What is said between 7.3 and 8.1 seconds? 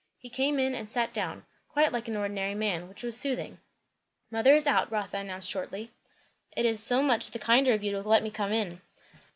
kinder of you to